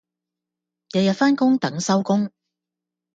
[0.95, 2.31] 日日返工等收工